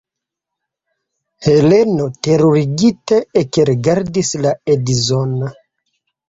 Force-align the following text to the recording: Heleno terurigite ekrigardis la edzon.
Heleno 1.47 2.07
terurigite 2.27 3.19
ekrigardis 3.43 4.33
la 4.47 4.55
edzon. 4.77 5.37